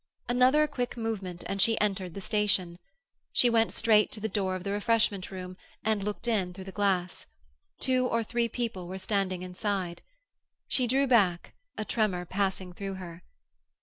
Another 0.27 0.65
quick 0.67 0.97
movement, 0.97 1.43
and 1.45 1.61
she 1.61 1.79
entered 1.79 2.15
the 2.15 2.21
station. 2.21 2.79
She 3.33 3.51
went 3.51 3.71
straight 3.71 4.11
to 4.13 4.19
the 4.19 4.27
door 4.27 4.55
of 4.55 4.63
the 4.63 4.71
refreshment 4.71 5.29
room, 5.29 5.55
and 5.83 6.03
looked 6.03 6.27
in 6.27 6.53
through 6.55 6.63
the 6.63 6.71
glass. 6.71 7.27
Two 7.79 8.07
or 8.07 8.23
three 8.23 8.49
people 8.49 8.87
were 8.87 8.97
standing 8.97 9.43
inside. 9.43 10.01
She 10.67 10.87
drew 10.87 11.05
back, 11.05 11.53
a 11.77 11.85
tremor 11.85 12.25
passing 12.25 12.73
through 12.73 12.95
her. 12.95 13.21